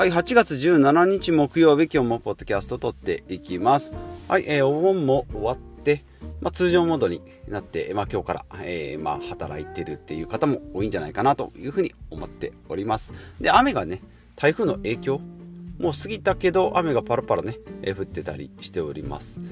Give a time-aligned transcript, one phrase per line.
[0.00, 3.92] はい、8月17日木曜日、今日もポッドキャスト撮っていきます。
[4.28, 6.04] はい、えー、お盆も終わって、
[6.40, 13.12] まあ、通常モードになって、まあ、今日から、えー、まあ、働いてるっていう方も多いんじゃないかなというふうに思っております。
[13.42, 14.00] で、雨がね、
[14.36, 15.20] 台風の影響、
[15.78, 19.42] もう過ぎたけど、雨がパラパラね、えー、降ってたりしております。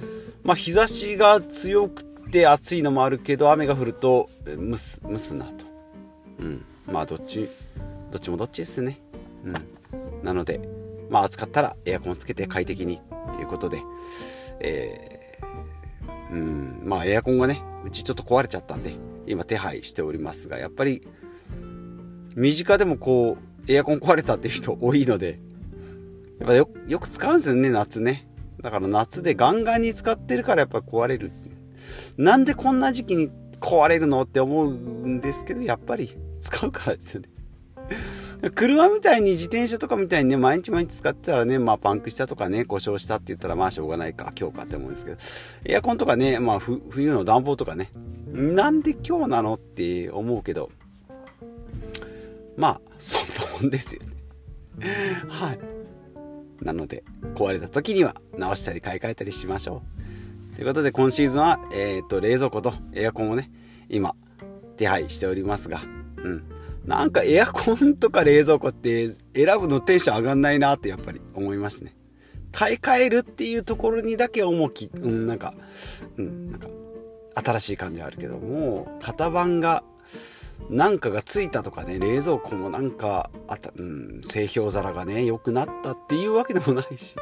[0.44, 5.66] まあ、日差しが強くて暑いのもあるけど、雨が降ると、蒸す、蒸すなと。
[6.38, 6.64] うん。
[6.86, 7.50] まあ、どっち、
[8.10, 8.98] どっちもどっちですね。
[9.44, 9.78] うん。
[10.22, 10.60] なので、
[11.10, 13.00] まあ暑かったらエアコンつけて快適に
[13.30, 13.82] っていうことで、
[14.60, 18.92] えー、うん、まあエアコンがね、うちちょっと壊れちゃったんで、
[19.26, 21.06] 今手配しておりますが、やっぱり、
[22.34, 23.36] 身近でもこ
[23.66, 25.38] う、エアコン壊れたっていう人 多いので、
[26.38, 28.26] やっぱよよく使うんですよね、夏ね。
[28.60, 31.30] だから夏でガンガンに使ってるからやっぱ壊れる。
[32.16, 37.28] なんでこんな時期に壊れるのって思うんですけど、やっぱり使うからですよね。
[38.54, 45.16] 車みたいに自転車とかみたいにね、毎日毎日使ってたらね、まあパンクしたとかね、故障したって言ったらまあしょうがないか、今日かって思うんですけど、
[45.64, 47.90] エアコンとかね、まあ冬の暖房とかね、
[48.32, 50.70] なんで今日なのって思うけど、
[52.56, 54.16] まあ、そんなもんですよね。
[55.28, 55.58] はい。
[56.60, 57.04] なので、
[57.36, 59.82] 壊れた時には直したり買い替えたりしましょ
[60.52, 60.56] う。
[60.56, 63.50] ということで、今シーズンは、えっ、ー、と、冷蔵庫とエアコンをね、
[63.88, 64.16] 今、
[64.76, 65.82] 手配しておりますが、
[66.16, 66.42] うん。
[66.88, 71.94] なんかエアコンとか冷蔵庫って選ぶのテンション上がんないなってやっぱり思いますね。
[72.50, 75.52] 買い替えるっていうところにだけ重き、うん、なんか、
[76.16, 76.68] うん、なんか、
[77.34, 79.84] 新しい感じはあるけども、型番が、
[80.70, 87.16] なんかがついたとかね、冷蔵庫もなんか、あた、うん、製氷皿がね、良くなったっていうわけでもないし、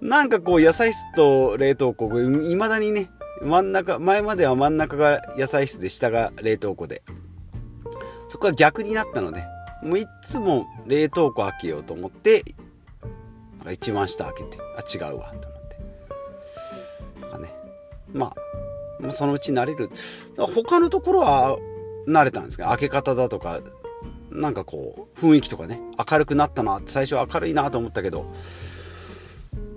[0.00, 3.10] なんかこう、野菜室と冷凍庫、未だにね、
[3.42, 7.02] 真ん中、前までは真ん中が野菜室で下が冷凍庫で、
[8.32, 9.44] そこが逆になったので、
[9.82, 12.42] もういつも冷凍庫開けようと思って、
[13.70, 15.76] 一番下開けて、あ、違うわ、と思って。
[17.20, 17.54] なんかね、
[18.14, 18.34] まあ、
[19.00, 19.90] まあ、そのうち慣れる。
[20.38, 21.58] 他のところは
[22.08, 23.60] 慣れたんですけど、開け方だとか、
[24.30, 28.24] なんかこう、雰囲気とかね、明るくなったなって、最初は明るいなと思ったけど、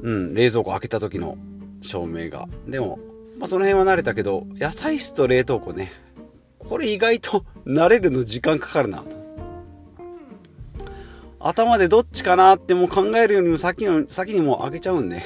[0.02, 1.38] うん、冷蔵庫開けた時の
[1.82, 2.48] 照明が。
[2.66, 3.00] でも、
[3.38, 5.92] まあ、その辺は慣れたけど、野菜室と冷凍庫ね、
[6.70, 9.04] これ意外と慣れるの時間かかるな。
[11.40, 15.22] 頭でどっちかなってもう考えるよりも先の先にもう開けちゃうんで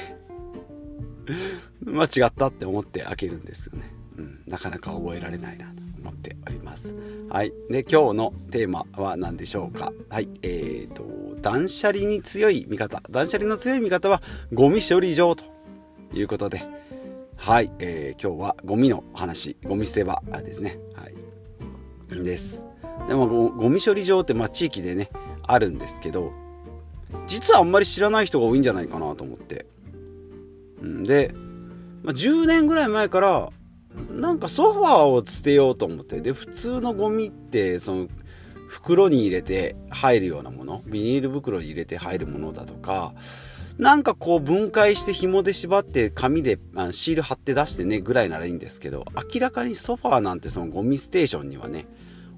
[1.82, 3.94] 間違ったって思って開けるんですけどね。
[4.18, 6.94] うん、なかなか覚えられないなと思っております。
[7.30, 7.52] はい。
[7.70, 9.92] で、今日のテーマは何でしょうか。
[10.10, 10.28] はい。
[10.42, 11.04] えーと、
[11.40, 13.02] 断捨離に強い味方。
[13.10, 14.20] 断捨離の強い味方は
[14.52, 15.44] ゴミ処理場と
[16.12, 16.62] いうことで、
[17.36, 17.70] はい。
[17.78, 20.78] えー、今日はゴミの話、ゴミ捨て場ですね。
[22.16, 22.64] です。
[23.08, 25.10] でもゴミ処理場ってまあ地域でね
[25.42, 26.32] あるんですけど
[27.26, 29.66] 実はあんまり知らない人が多いんじゃないかなと思って。
[30.82, 31.34] で、
[32.02, 33.50] まあ、10年ぐらい前から
[34.10, 38.08] なんかソファーを捨てようと思ってで普通のゴミってその
[38.68, 43.14] 袋に入れて入るようなものビニール袋に入れて入るものだとか
[43.80, 46.58] なんかこう分解して紐で縛って紙で
[46.90, 51.86] シール貼って出してねぐらいならいいんですけど明らかにソファーなんてそのゴミステーションにはね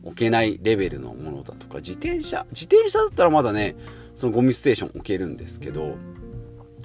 [0.05, 3.75] 置けないレベルのものだとか自転車自転車だったらまだね
[4.15, 5.97] そのゴミステーション置けるんですけど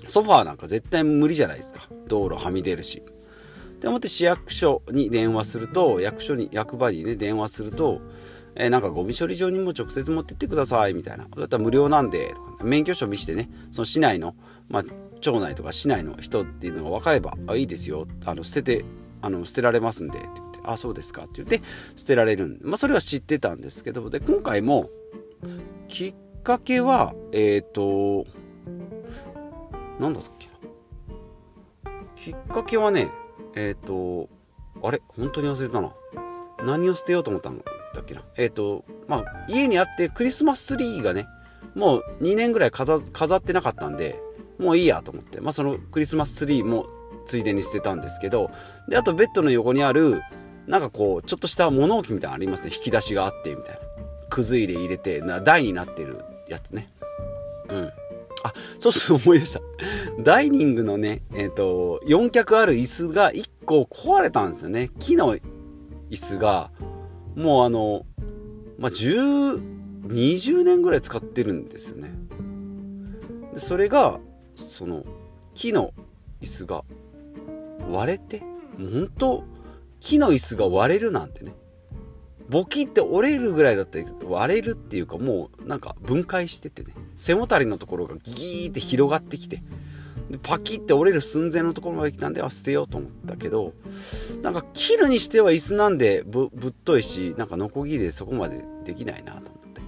[0.07, 1.87] ソファーなんか絶対無理じゃないですか。
[2.07, 2.99] 道路はみ出るし。
[2.99, 8.01] って思って市役所に電話すると役所に役場にね電話すると
[8.59, 11.25] えー、なんかゴミ処理場にも直接持ってってくださいみたいな。
[11.25, 13.49] だったら無料なんで免許証見してね。
[13.71, 14.35] その市内の、
[14.67, 14.83] まあ、
[15.21, 18.07] 町内とか市内の人っていうのが分かればあいいですよ。
[18.25, 18.85] あの捨てて
[19.21, 21.61] あの捨てられますんでって言ってあ、そうですかって言って、
[21.95, 22.65] 捨てられるんで。
[22.65, 24.89] まあ、それは知ってたんですけど、で、今回も、
[25.87, 28.25] きっかけは、えっ、ー、と、
[29.99, 30.53] なんだったっけな。
[32.15, 33.11] きっかけはね、
[33.55, 34.29] えっ、ー、と、
[34.83, 35.01] あれ？
[35.07, 35.93] 本当に忘れたな。
[36.63, 37.63] 何を捨てようと思ったの？
[37.97, 38.21] んだっけな？
[38.37, 41.27] えっ、ー、と、まあ、家にあってクリスマスツリーがね、
[41.75, 44.19] もう2年ぐらい飾ってなかったんで、
[44.57, 46.87] もういいやと思って、まあ、そのクリスマスツリーも
[47.25, 48.49] ついでに捨てたんですけど、
[48.89, 50.21] で、あとベッドの横にある、
[50.65, 52.71] なんかこう、ちょっとした物置みたいなのありますね。
[52.73, 53.79] 引き出しがあって、みたいな。
[54.29, 56.89] くず入れ入れて、な台になってるやつね。
[57.69, 57.91] うん。
[58.43, 59.61] あ、そうそう思い出した。
[60.23, 64.89] ダイニングのね、えっ、ー、と、4脚ある椅子が1個壊れたんですよね。
[64.99, 65.41] 木の椅
[66.11, 66.71] 子が、
[67.37, 68.05] もうあの、
[68.77, 69.61] まあ、10、
[70.07, 72.11] 20年ぐらい使ってるんですよね。
[73.53, 74.19] でそれが、
[74.55, 75.05] その、
[75.53, 75.93] 木の
[76.41, 76.83] 椅子が
[77.89, 78.39] 割れて、
[78.77, 79.43] もう本当
[79.99, 81.53] 木の椅子が割れるなんてね
[82.49, 89.61] ボキって折れるぐらいだったら割れるっていうかもうなんか分解しててね背もたれのところがギーって広がってきて
[90.29, 93.73] でパキって折れる寸前のところまで来たんでは捨てようと思ったけど
[94.41, 99.81] なんか切るにしては椅子なんでぶぶっといしなんかノコギリでそこまでできないなと思って。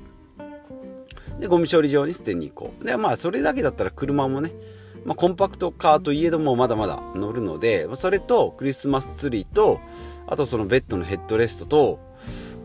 [1.39, 2.85] でゴミ処理場に捨てに行こう。
[2.85, 4.51] でまあそれだけだったら車もね
[5.05, 9.79] まあ、コンパクトカーといえどもまだまだ乗るのでそれとクリスマスツリーと
[10.27, 11.99] あとそのベッドのヘッドレストと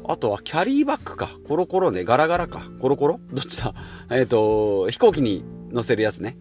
[0.07, 1.31] あとはキャリーバッグか。
[1.49, 2.05] コロコロね。
[2.05, 2.67] ガラガラか。
[2.79, 3.21] コロコロ？
[3.33, 3.75] どっちだ？
[4.11, 6.37] えっ、と飛行機に乗せるやつね。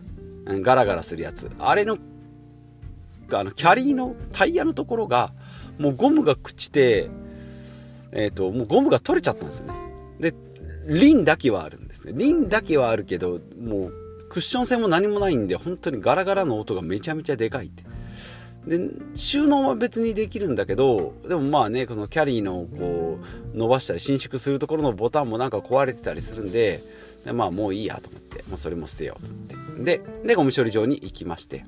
[0.46, 1.50] ガラガラするやつ。
[1.60, 1.98] あれの
[3.32, 5.34] あのキャリーのタイヤのところが
[5.80, 7.10] もうゴムが朽ちて
[8.12, 9.74] えっ、ー、ともうゴムが取れちゃったんですよね。
[10.20, 10.36] で
[10.88, 12.14] リンだけはあるんですね。
[12.16, 13.94] リンだけはあるけどもう
[14.30, 17.84] クッション性も何もないんで本当にガラガラの音がめちゃめちゃでかいって。
[18.68, 18.80] で
[19.14, 23.20] 収納は別にできるんだけどでもまあねこのキャリーのこ
[23.54, 26.82] う伸ばしたり伸縮するところのボタンもなんか壊れてたりするんで
[27.26, 29.63] でまあもういいやと思ってもうそれも捨てようと思って。
[29.80, 31.66] ででゴミ処理場に行きまして。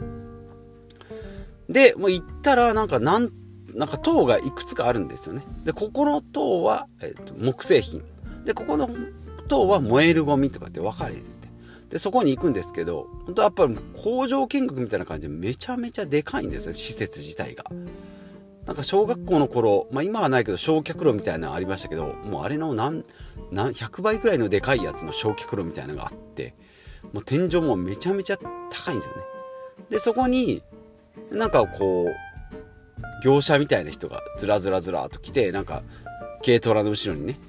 [1.70, 3.30] でもう行ったらなんかなん
[3.74, 5.44] なんか塔がいくつかあるんですよね。
[5.64, 8.04] でここの塔は、えー、と木製品。
[8.46, 8.90] でここの
[9.48, 11.26] 塔は燃えるゴミとかって分かれてて。
[11.90, 17.66] でそこに行くんですけど本当やっぱり工場見学みたいな感じでめちゃめちゃでかいんですよ施設自体が。
[18.66, 23.04] なんか小学校の頃、まあ、今はないけど焼却炉みたいなのありましたけどもうあれの何
[23.52, 26.56] 何100倍くらいのでかいやつの焼却炉みたいなのがあって。
[27.14, 29.22] もう天井もめちゃめちゃ高いんですよね。
[29.90, 30.62] でそこに
[31.32, 35.84] なんかこう業者みたいな人がずらずらずらと来てなんか
[36.44, 37.40] 軽トラの後ろにね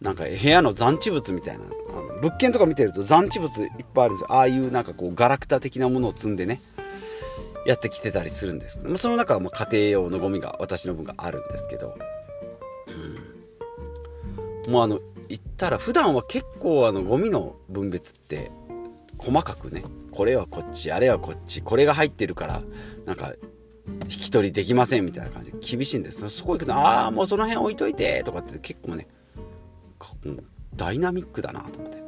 [0.00, 4.26] なんか部屋の残地物みたいなあの物件とか見てると残地物いっぱいあるんですよ。
[4.32, 6.60] ああいうなんかこうガラクタ的なものを積んでね
[7.66, 8.80] やってきてたりするんです。
[8.96, 11.98] その中はもう家庭用のゴミが私の分があるんですけど、
[14.66, 18.50] うん、もうあの言ったら普段は結構あのゴミの分別って
[19.18, 19.82] 細かくね。
[20.12, 22.62] これはこっちあれはこっちこれが入ってるから
[23.04, 23.34] なんか
[24.04, 25.52] 引き取りできませんみたいな感じ。
[25.52, 29.08] で厳しいんですそこ行くとああもうその辺置いといてとかって結構ね
[30.76, 31.98] ダイナミックだなと思って。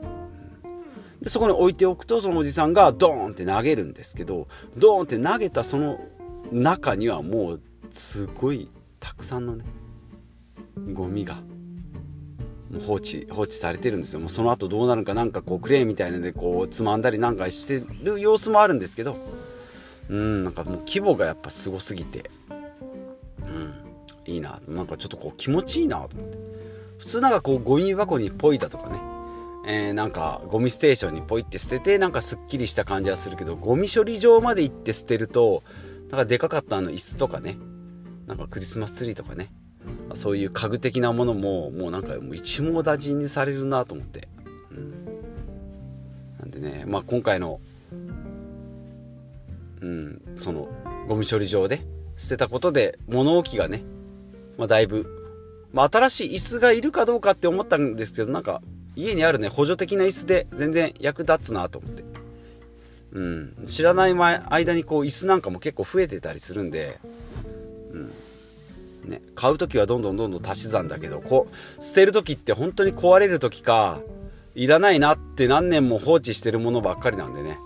[1.23, 6.01] でそこに置いておくとそのおじさんがドーンって投げるんですけどドーンって投げたその
[6.51, 7.61] 中にはもう
[7.91, 8.69] すごい
[9.01, 9.65] たくさんのね
[10.95, 11.37] ゴミが
[12.87, 14.21] 放置放置されてるんですよ。
[14.21, 19.17] もうその後どうなるかなんかこうクレーンみたいなのでこうつまんだりなんかしてる様子もあるんですけど
[20.09, 22.31] うんなんかもう規模がやっぱすごすぎて。
[23.41, 23.75] うん
[24.27, 24.61] いいな。
[24.69, 26.39] なんかちょっとこう気持ちいいなと思って。
[26.99, 29.01] 普通なんかこうゴミ箱にポイだとかね、
[29.67, 35.63] えー、なんかゴミステーションにポイって捨ててなんかすっきりした感じはするけどゴミ処理場まで行って捨てると
[36.11, 37.59] なんかでかかったあの椅子とかね。
[38.27, 39.51] なんかクリスマスツリーとかね。
[40.15, 44.29] そういう家具的なものももうなんかもう一網打尽にされるなと思って、
[44.71, 45.05] うん、
[46.39, 47.61] なんでね、まあ、今回の、
[49.81, 50.69] うん、その
[51.09, 51.81] ゴミ処理場で
[52.17, 53.83] 捨てたことで物置がね、
[54.59, 55.21] まあ、だいぶ
[55.73, 58.61] まあ、新しい椅子がいるかどうかって思ったんですけどなんか
[58.97, 62.03] 家にあるね補助的な椅子で全然役立つなと思って、
[63.13, 66.99] うん、知らない間にこう椅子なんかも結構増えてたりするんで、
[69.11, 74.01] ね、買う時はどんどんどんどん足し算だけどこう捨てる時って本当に壊れる時か
[74.55, 77.59] いらないなって何年も放置してるものばっかりなんでね。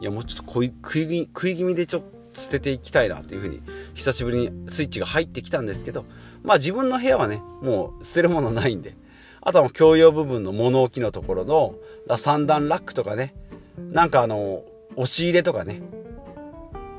[0.00, 2.02] いやもうちょっと食い食い食い気味でちょっ
[2.32, 3.62] と捨てていきたいなというふうに
[3.94, 6.04] 久しぶりにスイッチが入ってきたんですけど
[6.44, 8.96] まあ自分の部屋はねもう捨てるものないんで。
[9.40, 11.74] あとは共用部分の物置のところの
[12.16, 13.34] 三段ラックとかね。
[13.78, 14.62] なんかあの
[14.96, 15.80] 押し入れとかね。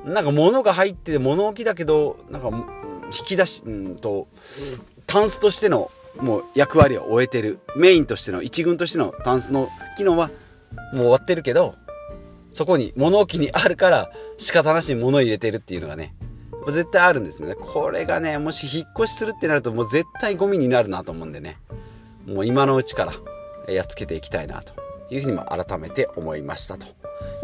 [0.05, 2.49] なんか物が入ってて物置だけどなんか
[3.17, 4.27] 引き出しうんと
[5.05, 7.59] タンスとしてのもう役割を終えてる。
[7.75, 11.75] メインとしての一軍としてのタンスの機能はもう終わってるけど
[12.51, 16.15] そこに物置にあるから仕方なしに物入れてるっていうのがね
[16.67, 17.55] 絶対あるんですね。
[17.55, 21.57] これがねもし引っ越しするってなるともう絶対ゴミになるなと思うんでね。
[22.27, 24.78] もう今のうちからやっつけていきたいなと。
[25.11, 26.87] いうふうにも改めて思いましたと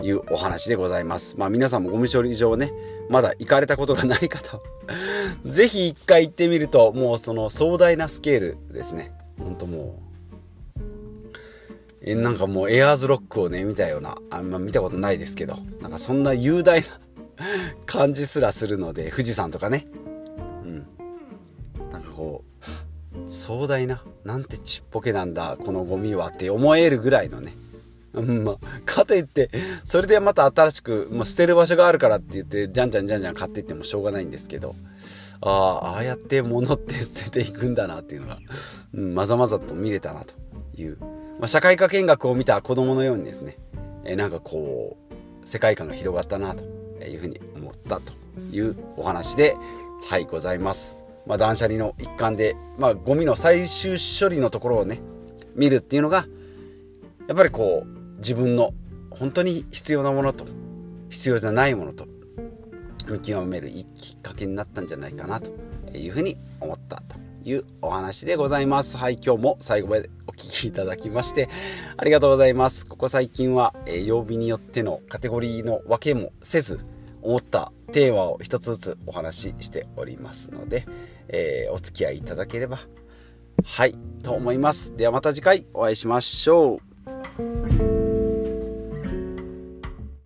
[0.02, 1.36] いうお話でございます。
[1.38, 2.72] まあ皆さんもゴミ処理場ね
[3.10, 4.60] まだ行かれたことがない方
[5.46, 9.12] 是非一回行ってみるともうその壮大なスケールですね。
[9.38, 10.06] ほんともう
[12.08, 16.88] えなんかもうエアーズロックをね見たようなあんま見たことないですけどなんかそんな雄大な
[17.86, 19.88] 感じすらするので富士山とかね
[23.46, 27.54] 壮大ななんてちっぽけなんだこのゴミはって思えるぐらいのね
[28.14, 29.52] ま、かといって
[29.84, 34.74] それでまた新しく、まあ、捨てる場所があるからって言ってじゃんじゃんじゃんじゃん買っていってもしょうがないんですけど
[35.42, 38.40] ああああやって物って捨てていくんだなっていうのが、
[38.94, 40.34] うん、まざまざと見れたなと
[40.82, 40.98] いう
[41.40, 43.58] まあ、社会科見学を見た子供のようにですね、
[44.06, 44.96] えなんかこ
[45.44, 46.64] う世界観が広がったなと
[47.04, 48.14] いうふうに思ったと
[48.52, 49.58] いうお話で
[50.08, 51.05] はいございます。
[51.26, 55.02] まあ、断捨離の一環で、まあ、ゴミの最終処理のところをね
[55.56, 56.28] 見るっていうのが
[57.28, 58.74] やっぱりこう自分の
[59.10, 60.46] 本当に必要なものと
[61.10, 62.08] 必要じゃないものと
[63.08, 65.52] 見極めるいいきっかけになったんじゃないかなと
[65.96, 68.98] いうふうに思ったというお話でございます。
[68.98, 71.48] はい、今日も最後までお聴きいただきまして
[71.96, 72.88] ありがとうございます。
[72.88, 76.80] ここ最近は、え、曜日によってのカテゴリーの分けもせず
[77.22, 80.86] 思ったテーマを一つずつお話ししておりますので、
[81.30, 82.80] えー、お付き合いいただければ
[83.64, 84.96] はいと思います。
[84.96, 86.80] ではまた次回お会いしましょ
[87.40, 87.95] う。